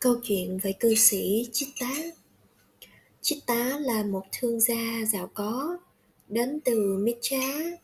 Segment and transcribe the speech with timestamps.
[0.00, 1.90] Câu chuyện về cư sĩ Chitta
[3.20, 5.78] Chitta là một thương gia giàu có
[6.28, 7.78] đến từ Mitra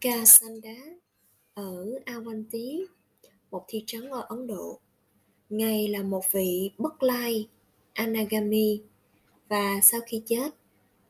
[0.00, 0.74] Kasanda
[1.54, 2.80] ở Avanti,
[3.50, 4.78] một thị trấn ở Ấn Độ.
[5.50, 7.48] Ngài là một vị bất lai
[7.92, 8.80] Anagami
[9.48, 10.54] và sau khi chết,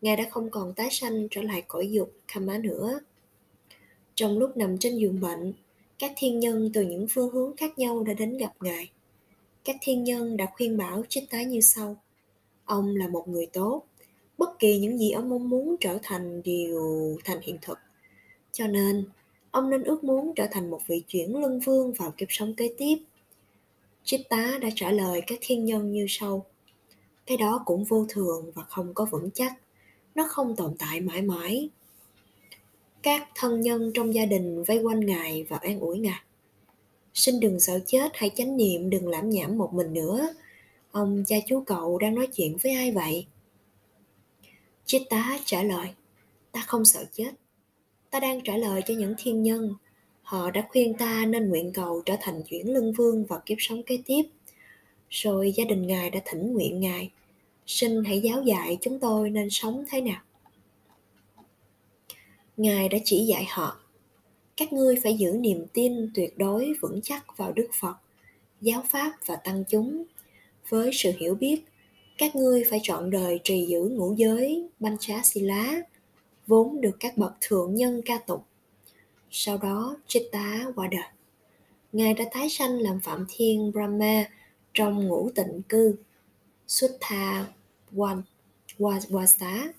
[0.00, 3.00] Ngài đã không còn tái sanh trở lại cõi dục Kama nữa.
[4.14, 5.52] Trong lúc nằm trên giường bệnh,
[5.98, 8.90] các thiên nhân từ những phương hướng khác nhau đã đến gặp Ngài
[9.64, 11.96] các thiên nhân đã khuyên bảo trích tái như sau.
[12.64, 13.82] Ông là một người tốt.
[14.38, 17.78] Bất kỳ những gì ông mong muốn trở thành đều thành hiện thực.
[18.52, 19.04] Cho nên,
[19.50, 22.74] ông nên ước muốn trở thành một vị chuyển luân vương vào kiếp sống kế
[22.78, 22.96] tiếp.
[24.04, 26.46] Trích tá đã trả lời các thiên nhân như sau.
[27.26, 29.52] Cái đó cũng vô thường và không có vững chắc.
[30.14, 31.68] Nó không tồn tại mãi mãi.
[33.02, 36.20] Các thân nhân trong gia đình vây quanh ngài và an ủi ngài
[37.14, 40.28] xin đừng sợ chết hãy chánh niệm, đừng lãm nhảm một mình nữa.
[40.90, 43.26] Ông cha chú cậu đang nói chuyện với ai vậy?
[44.86, 45.88] Chiếc tá, trả lời,
[46.52, 47.30] ta không sợ chết.
[48.10, 49.74] Ta đang trả lời cho những thiên nhân.
[50.22, 53.82] Họ đã khuyên ta nên nguyện cầu trở thành chuyển lưng vương vào kiếp sống
[53.82, 54.22] kế tiếp.
[55.10, 57.10] Rồi gia đình ngài đã thỉnh nguyện ngài.
[57.66, 60.20] Xin hãy giáo dạy chúng tôi nên sống thế nào.
[62.56, 63.83] Ngài đã chỉ dạy họ
[64.56, 67.94] các ngươi phải giữ niềm tin tuyệt đối vững chắc vào đức phật,
[68.60, 70.04] giáo pháp và tăng chúng.
[70.68, 71.62] Với sự hiểu biết,
[72.18, 75.80] các ngươi phải chọn đời trì giữ ngũ giới banh trá xì lá,
[76.46, 78.42] vốn được các bậc thượng nhân ca tụng.
[79.30, 81.08] Sau đó chitta qua đời
[81.94, 84.24] ngài đã tái sanh làm phạm thiên brahma
[84.74, 85.96] trong ngũ tịnh cư
[86.66, 87.46] Sutta
[88.78, 89.72] Wasa.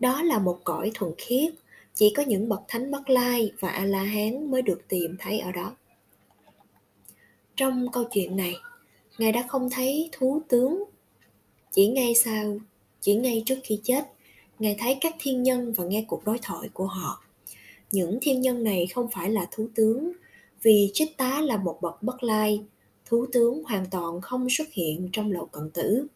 [0.00, 1.54] Đó là một cõi thuần khiết
[1.98, 5.38] chỉ có những bậc thánh bất lai và a la hán mới được tìm thấy
[5.38, 5.76] ở đó.
[7.56, 8.54] Trong câu chuyện này,
[9.18, 10.84] ngài đã không thấy thú tướng.
[11.72, 12.58] Chỉ ngay sau,
[13.00, 14.04] chỉ ngay trước khi chết,
[14.58, 17.24] ngài thấy các thiên nhân và nghe cuộc đối thoại của họ.
[17.90, 20.12] Những thiên nhân này không phải là thú tướng,
[20.62, 22.62] vì Chích tá là một bậc bất lai,
[23.06, 26.06] thú tướng hoàn toàn không xuất hiện trong lộ cận tử.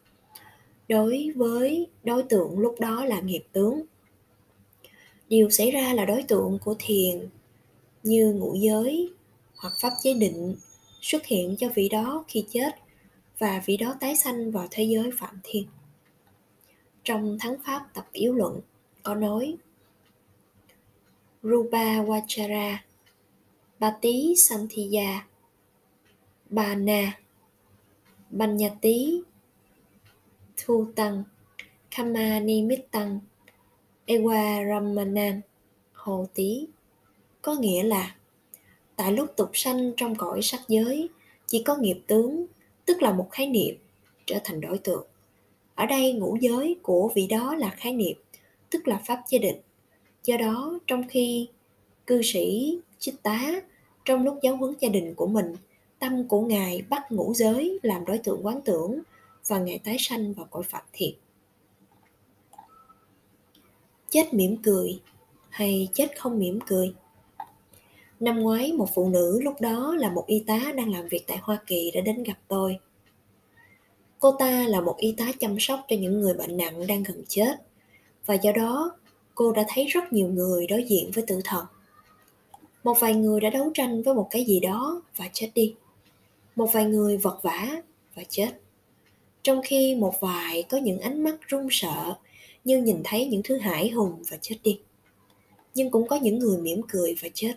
[0.87, 3.81] Đối với đối tượng lúc đó là nghiệp tướng
[5.33, 7.29] điều xảy ra là đối tượng của thiền
[8.03, 9.13] như ngũ giới
[9.55, 10.55] hoặc pháp chế định
[11.01, 12.75] xuất hiện cho vị đó khi chết
[13.39, 15.67] và vị đó tái sanh vào thế giới phạm thiên.
[17.03, 18.59] Trong thắng pháp tập yếu luận
[19.03, 19.55] có nói
[21.43, 22.83] Rupa Vachara
[23.79, 25.27] Bati Santhiya
[26.49, 27.19] Bana
[28.29, 29.21] Banyati
[30.57, 31.23] Thu Tăng
[31.95, 33.19] Kama Nimittang
[34.05, 35.41] Ewa Ramanan,
[35.93, 36.67] Hồ Tý.
[37.41, 38.15] Có nghĩa là,
[38.95, 41.09] tại lúc tục sanh trong cõi sắc giới,
[41.47, 42.45] chỉ có nghiệp tướng,
[42.85, 43.75] tức là một khái niệm,
[44.25, 45.05] trở thành đối tượng.
[45.75, 48.17] Ở đây ngũ giới của vị đó là khái niệm,
[48.69, 49.57] tức là pháp gia định.
[50.23, 51.47] Do đó, trong khi
[52.07, 53.61] cư sĩ chích tá,
[54.05, 55.55] trong lúc giáo huấn gia đình của mình,
[55.99, 58.99] tâm của ngài bắt ngũ giới làm đối tượng quán tưởng
[59.47, 61.15] và ngài tái sanh vào cõi phật thiện
[64.13, 64.99] chết mỉm cười
[65.49, 66.93] hay chết không mỉm cười.
[68.19, 71.37] Năm ngoái, một phụ nữ lúc đó là một y tá đang làm việc tại
[71.41, 72.79] hoa kỳ đã đến gặp tôi.
[74.19, 77.23] Cô ta là một y tá chăm sóc cho những người bệnh nặng đang gần
[77.27, 77.55] chết
[78.25, 78.97] và do đó
[79.35, 81.65] cô đã thấy rất nhiều người đối diện với tử thần.
[82.83, 85.75] Một vài người đã đấu tranh với một cái gì đó và chết đi.
[86.55, 87.67] Một vài người vật vã
[88.15, 88.49] và chết.
[89.43, 92.15] Trong khi một vài có những ánh mắt run sợ
[92.63, 94.79] như nhìn thấy những thứ hải hùng và chết đi.
[95.75, 97.53] Nhưng cũng có những người mỉm cười và chết.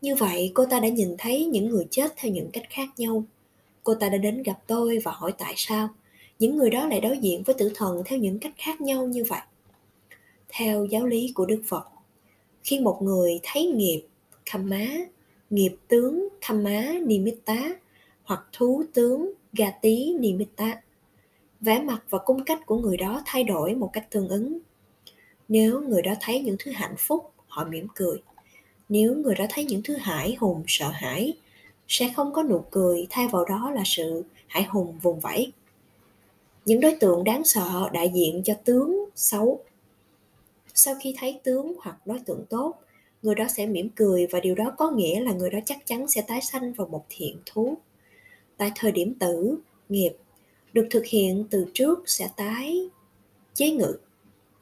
[0.00, 3.24] Như vậy, cô ta đã nhìn thấy những người chết theo những cách khác nhau.
[3.82, 5.88] Cô ta đã đến gặp tôi và hỏi tại sao
[6.38, 9.24] những người đó lại đối diện với tử thần theo những cách khác nhau như
[9.28, 9.40] vậy.
[10.48, 11.84] Theo giáo lý của đức phật,
[12.64, 14.06] khi một người thấy nghiệp
[14.46, 14.86] khamma
[15.50, 17.74] nghiệp tướng khamma nimitta
[18.22, 20.82] hoặc thú tướng gati nimitta
[21.60, 24.58] vẻ mặt và cung cách của người đó thay đổi một cách tương ứng.
[25.48, 28.22] Nếu người đó thấy những thứ hạnh phúc, họ mỉm cười.
[28.88, 31.36] Nếu người đó thấy những thứ hải hùng, sợ hãi,
[31.88, 35.52] sẽ không có nụ cười, thay vào đó là sự hải hùng vùng vẫy.
[36.64, 39.64] Những đối tượng đáng sợ đại diện cho tướng xấu.
[40.74, 42.74] Sau khi thấy tướng hoặc đối tượng tốt,
[43.22, 46.08] người đó sẽ mỉm cười và điều đó có nghĩa là người đó chắc chắn
[46.08, 47.74] sẽ tái sanh vào một thiện thú.
[48.56, 49.56] Tại thời điểm tử,
[49.88, 50.12] nghiệp
[50.74, 52.88] được thực hiện từ trước sẽ tái
[53.54, 53.96] chế ngự,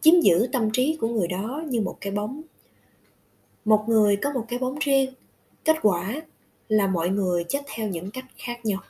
[0.00, 2.42] chiếm giữ tâm trí của người đó như một cái bóng.
[3.64, 5.12] Một người có một cái bóng riêng,
[5.64, 6.22] kết quả
[6.68, 8.80] là mọi người chết theo những cách khác nhau.